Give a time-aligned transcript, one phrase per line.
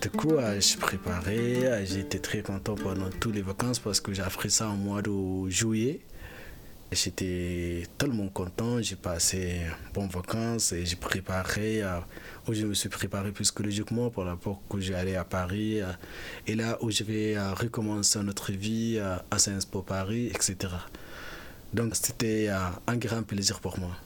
[0.00, 4.12] Du coup, euh, je préparais, euh, j'étais très content pendant toutes les vacances parce que
[4.12, 6.00] j'ai appris ça en mois de juillet.
[6.92, 11.98] J'étais tellement content, j'ai passé bonnes vacances et j'ai préparé, euh,
[12.46, 15.80] où je me suis préparé psychologiquement pour la pour que j'allais à Paris
[16.46, 20.56] et là où je vais recommencer notre vie à Sciences Po Paris, etc.
[21.72, 23.96] Donc c'était un grand plaisir pour moi.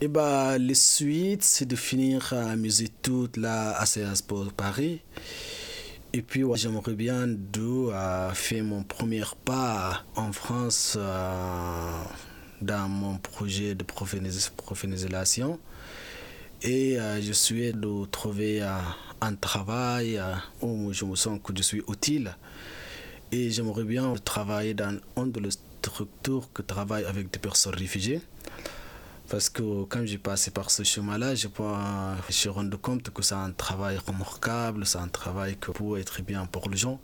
[0.00, 5.00] Et eh bah, le suite, c'est de finir à amuser toute la ACS pour Paris.
[6.12, 7.90] Et puis, j'aimerais bien de
[8.32, 11.90] faire mon premier pas en France euh,
[12.62, 15.58] dans mon projet de professionnalisation.
[16.62, 18.68] Et euh, je suis de trouver euh,
[19.20, 20.20] un travail
[20.62, 22.36] où je me sens que je suis utile.
[23.32, 28.20] Et j'aimerais bien travailler dans une de les structures qui travaillent avec des personnes réfugiées.
[29.28, 33.34] Parce que quand j'ai passé par ce chemin-là, je, me suis rendu compte que c'est
[33.34, 36.98] un travail remarquable, c'est un travail qui peut être bien pour les gens.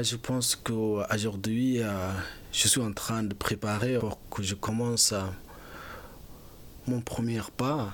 [0.00, 2.10] Je pense qu'aujourd'hui, euh,
[2.52, 5.22] je suis en train de préparer pour que je commence euh,
[6.88, 7.92] mon premier pas.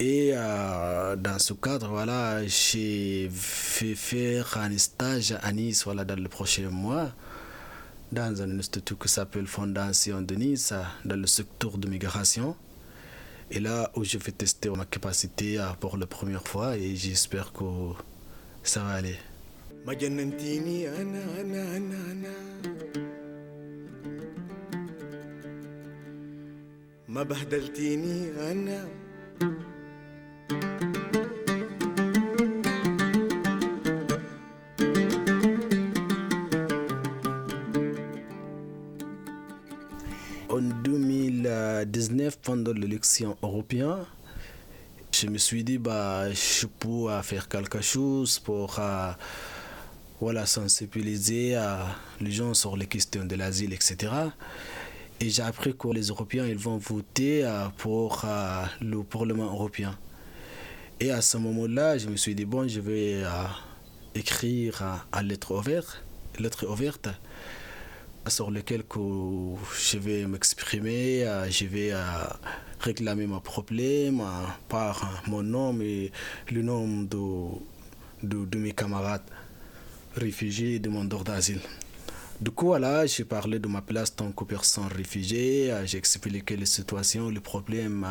[0.00, 6.20] Et euh, dans ce cadre, voilà, j'ai fait faire un stage à Nice voilà, dans
[6.20, 7.12] le prochain mois
[8.12, 10.74] dans un institut qui s'appelle Fondation de Nice,
[11.04, 12.54] dans le secteur de migration.
[13.50, 17.64] Et là où je vais tester ma capacité pour la première fois et j'espère que
[18.62, 19.16] ça va aller.
[41.32, 44.04] 2019, pendant l'élection européenne,
[45.12, 49.12] je me suis dit, bah, je peux faire quelque chose pour euh,
[50.20, 51.84] voilà, sensibiliser euh,
[52.20, 54.12] les gens sur les questions de l'asile, etc.
[55.20, 58.26] Et j'ai appris que les Européens ils vont voter euh, pour
[58.80, 59.96] le Parlement européen.
[61.00, 63.22] Et à ce moment-là, je me suis dit, bon, je vais
[64.14, 66.02] écrire à lettre ouverte,
[66.38, 67.08] lettre ouverte
[68.28, 68.98] sur lequel que
[69.78, 71.98] je vais m'exprimer, euh, je vais euh,
[72.80, 74.24] réclamer mon problème euh,
[74.68, 76.12] par mon nom et
[76.50, 79.22] le nom de, de, mes camarades
[80.14, 81.60] réfugiés et demandeurs d'asile.
[82.40, 86.66] Du coup, voilà, j'ai parlé de ma place tant que personne réfugiée, j'ai expliqué les
[86.66, 88.06] situations, les problèmes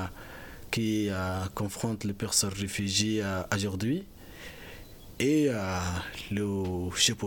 [0.71, 1.09] qui
[1.53, 3.21] confrontent les personnes réfugiées
[3.53, 4.05] aujourd'hui.
[5.19, 5.49] Et
[6.31, 7.17] le chef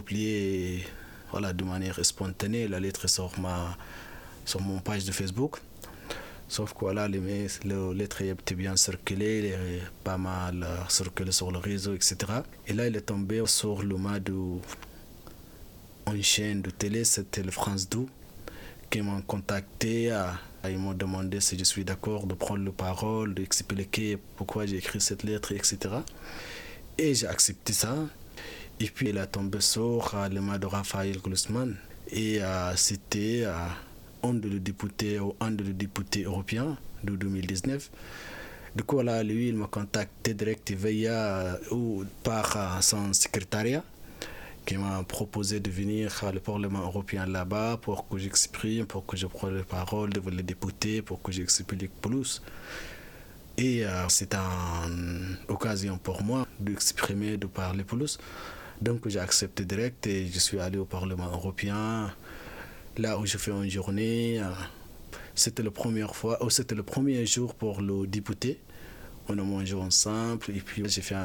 [1.35, 2.69] voilà, de manière spontanée.
[2.69, 3.77] La lettre sur, ma,
[4.45, 5.57] sur mon page de Facebook.
[6.47, 7.19] Sauf que voilà, les,
[7.65, 9.53] les lettres étaient bien circulées,
[10.05, 12.17] pas mal euh, circulées sur le réseau, etc.
[12.69, 14.61] Et là, il est tombé sur le mât d'une
[16.23, 18.07] chaîne de télé, c'était le France 2,
[18.89, 20.13] qui m'ont contacté.
[20.13, 20.39] À,
[20.71, 25.01] ils m'ont demandé si je suis d'accord de prendre la parole, d'expliquer pourquoi j'ai écrit
[25.01, 25.79] cette lettre, etc.
[26.97, 27.97] Et j'ai accepté ça.
[28.81, 31.77] Et puis il a tombé sur le mât de Raphaël Glusman.
[32.11, 33.55] Et euh, c'était euh,
[34.23, 37.91] un des députés, un des députés européens de 2019.
[38.77, 43.85] Du coup, là, lui, il m'a contacté direct via, ou par son secrétariat
[44.67, 49.27] qui m'a proposé de venir au Parlement européen là-bas pour que j'exprime, pour que je
[49.27, 52.43] prenne la parole devant les députés, pour que j'explique plus.
[53.57, 58.19] Et euh, c'est une occasion pour moi d'exprimer, de parler plus.
[58.81, 62.13] Donc j'ai accepté direct et je suis allé au Parlement européen,
[62.99, 64.41] là où je fais une journée.
[65.35, 68.61] C'était la première fois, oh, c'était le premier jour pour le député.
[69.29, 71.17] On a mangé ensemble et puis j'ai fait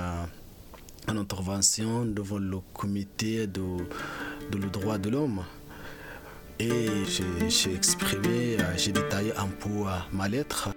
[1.07, 3.61] une intervention devant le comité de,
[4.53, 5.43] le droit de l'homme.
[6.59, 6.87] Et
[7.47, 10.69] j'ai exprimé, euh, j'ai détaillé un peu euh, ma lettre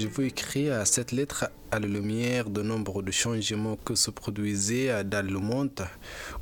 [0.00, 5.04] Je veux écrire cette lettre à la lumière de nombre de changements que se produisaient
[5.04, 5.86] dans le monde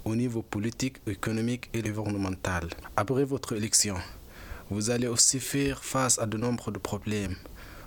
[0.04, 2.68] au niveau politique, économique et environnemental.
[2.96, 3.96] Après votre élection,
[4.70, 7.34] vous allez aussi faire face à de nombreux problèmes,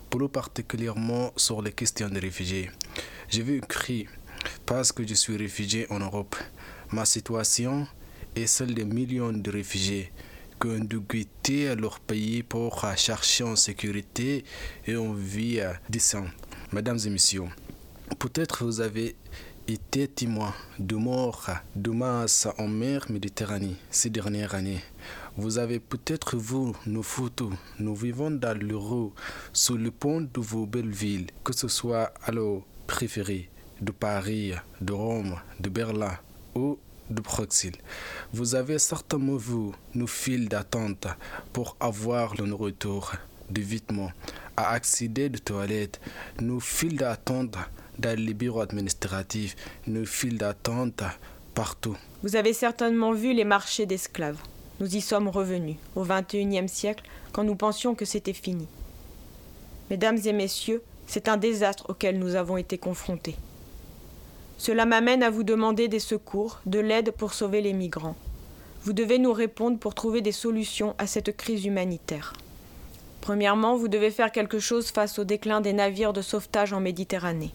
[0.10, 2.70] plus particulièrement sur les questions des réfugiés.
[3.30, 4.10] Je veux écrire
[4.66, 6.36] parce que je suis réfugié en Europe.
[6.92, 7.88] Ma situation
[8.36, 10.12] et celle des millions de réfugiés
[10.68, 14.44] dû quitter leur pays pour chercher en sécurité
[14.86, 16.30] et en vie décente.
[16.72, 17.46] Mesdames et messieurs,
[18.20, 19.16] peut-être vous avez
[19.68, 24.82] été témoin de morts de masse en mer Méditerranée ces dernières années.
[25.38, 27.54] Vous avez peut-être vu nos photos.
[27.80, 29.14] Nous vivons dans l'euro,
[29.54, 33.50] sous le pont de vos belles villes, que ce soit à l'eau préférée
[33.80, 36.18] de Paris, de Rome, de Berlin
[36.54, 36.78] ou
[37.10, 37.78] de Bruxelles.
[38.34, 41.08] Vous avez certainement vu nos files d'attente
[41.52, 43.12] pour avoir le retour
[43.50, 44.12] de vêtements,
[44.56, 46.00] à accéder de toilettes,
[46.40, 47.58] nos files d'attente
[48.00, 51.04] dans les bureaux administratifs, nos files d'attente
[51.54, 51.98] partout.
[52.24, 54.40] Vous avez certainement vu les marchés d'esclaves.
[54.80, 58.68] Nous y sommes revenus, au XXIe siècle, quand nous pensions que c'était fini.
[59.90, 63.36] Mesdames et messieurs, c'est un désastre auquel nous avons été confrontés.
[64.62, 68.16] Cela m'amène à vous demander des secours, de l'aide pour sauver les migrants.
[68.84, 72.34] Vous devez nous répondre pour trouver des solutions à cette crise humanitaire.
[73.22, 77.50] Premièrement, vous devez faire quelque chose face au déclin des navires de sauvetage en Méditerranée.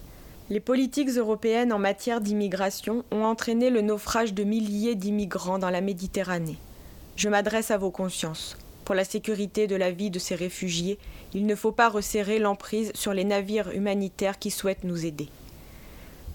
[0.51, 5.83] Les politiques européennes en matière d'immigration ont entraîné le naufrage de milliers d'immigrants dans la
[5.83, 6.59] Méditerranée.
[7.15, 8.57] Je m'adresse à vos consciences.
[8.85, 10.99] Pour la sécurité de la vie de ces réfugiés,
[11.35, 15.29] il ne faut pas resserrer l'emprise sur les navires humanitaires qui souhaitent nous aider.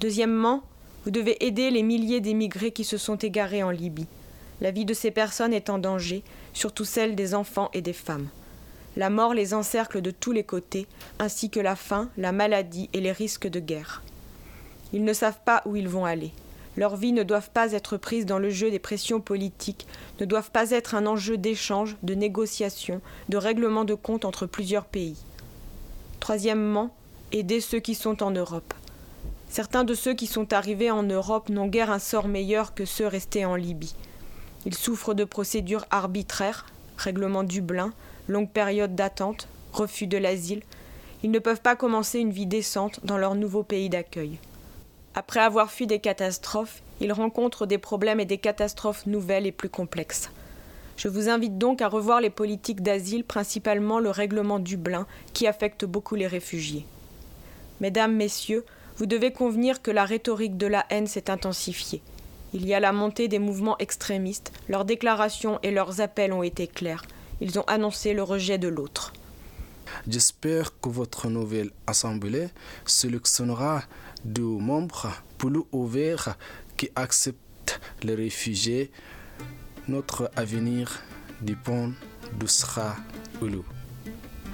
[0.02, 0.64] Deuxièmement,
[1.06, 4.08] vous devez aider les milliers d'émigrés qui se sont égarés en Libye.
[4.60, 8.28] La vie de ces personnes est en danger, surtout celle des enfants et des femmes.
[8.98, 10.88] La mort les encercle de tous les côtés,
[11.20, 14.02] ainsi que la faim, la maladie et les risques de guerre.
[14.92, 16.32] Ils ne savent pas où ils vont aller.
[16.78, 19.86] Leurs vies ne doivent pas être prises dans le jeu des pressions politiques,
[20.20, 24.86] ne doivent pas être un enjeu d'échange, de négociation, de règlement de compte entre plusieurs
[24.86, 25.18] pays.
[26.20, 26.90] Troisièmement,
[27.32, 28.74] aider ceux qui sont en Europe.
[29.52, 33.06] Certains de ceux qui sont arrivés en Europe n'ont guère un sort meilleur que ceux
[33.06, 33.94] restés en Libye.
[34.66, 36.66] Ils souffrent de procédures arbitraires,
[36.96, 37.92] règlement Dublin,
[38.30, 40.64] longue période d'attente, refus de l'asile,
[41.22, 44.40] ils ne peuvent pas commencer une vie décente dans leur nouveau pays d'accueil.
[45.16, 49.68] Après avoir fui des catastrophes, ils rencontrent des problèmes et des catastrophes nouvelles et plus
[49.68, 50.30] complexes.
[50.96, 55.84] Je vous invite donc à revoir les politiques d'asile, principalement le règlement Dublin, qui affecte
[55.84, 56.86] beaucoup les réfugiés.
[57.82, 58.64] Mesdames, Messieurs,
[58.98, 62.02] vous devez convenir que la rhétorique de la haine s'est intensifiée.
[62.54, 66.68] Il y a la montée des mouvements extrémistes, leurs déclarations et leurs appels ont été
[66.68, 67.04] clairs.
[67.40, 69.14] Ils ont annoncé le rejet de l'autre.
[70.08, 72.50] J'espère que votre nouvelle assemblée
[72.86, 73.84] sélectionnera
[74.24, 76.38] deux membres plus ouverts
[76.78, 78.92] qui acceptent les réfugiés.
[79.88, 81.02] Notre avenir
[81.42, 81.92] dépend
[82.40, 82.96] de Sra.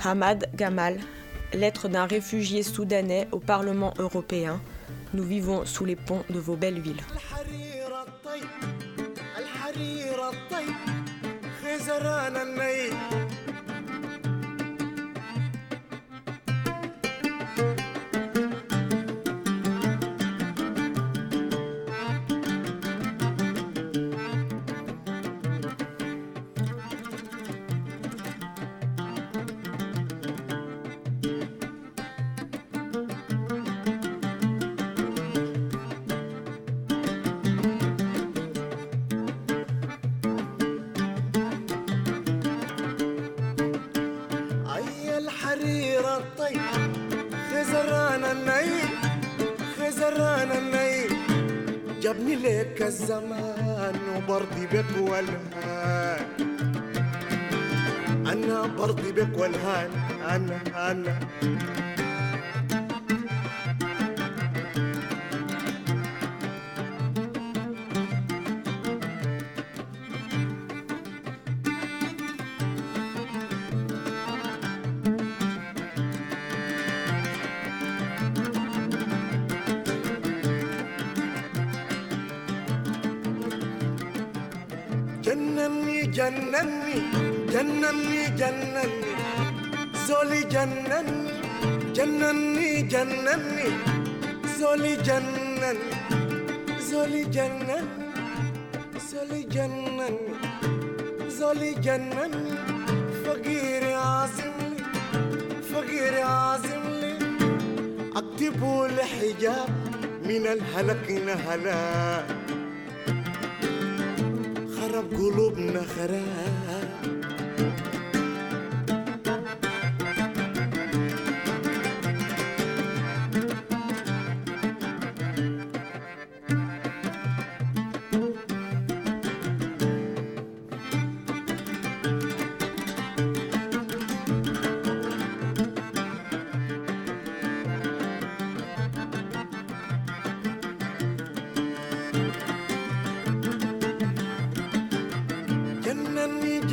[0.04, 1.00] Hamad Gamal,
[1.54, 4.62] lettre d'un réfugié soudanais au Parlement européen.
[5.14, 7.04] Nous vivons sous les ponts de vos belles villes.
[52.78, 56.26] لك الزمان وبرضي بك والهان.
[58.28, 59.90] أنا برضي بك والهان
[60.30, 61.20] أنا أنا.
[85.28, 86.96] جنني جنني
[87.54, 88.86] جنني جنني.
[90.08, 91.04] زولي جنني
[91.96, 93.68] جنني جنني.
[94.60, 95.74] زولي جنني
[96.80, 97.80] زولي جنني
[99.10, 100.10] زولي جنني.
[101.38, 102.56] زولي جنني
[103.26, 104.84] فقير عازم لي
[105.72, 107.18] فقير عازم لي
[108.16, 109.70] أكتبوا لحجاب
[110.24, 112.28] من الهلك نهلاك
[114.97, 116.76] خرب قلوبنا خراب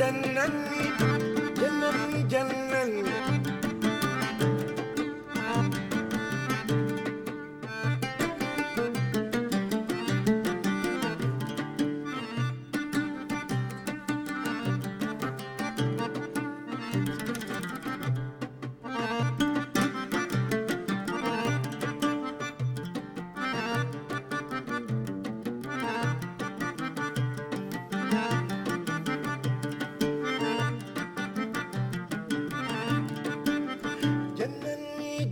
[0.03, 0.62] جنني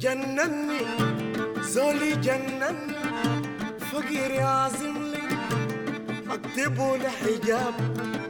[0.02, 0.80] جنني
[1.60, 2.96] زولي جنني
[3.92, 5.28] فقير عازم لي
[6.30, 7.74] أكتبه لحجاب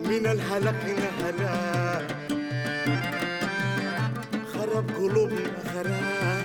[0.05, 1.99] من الهلك نهلا
[4.53, 6.42] خرب قلوبنا خراب.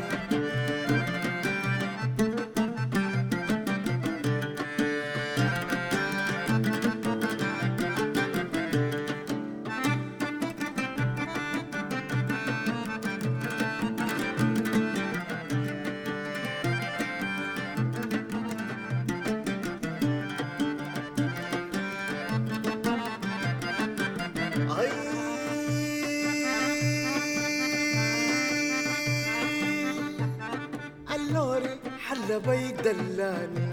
[32.37, 33.67] ولا بيك دلاني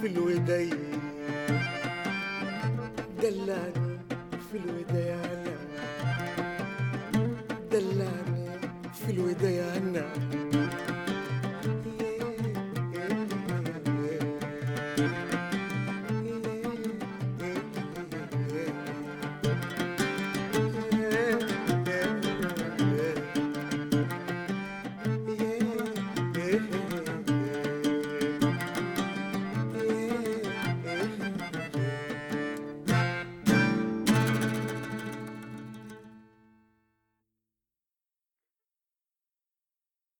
[0.00, 0.74] في الوداية
[3.22, 3.98] دلاني
[4.52, 5.13] في الوداية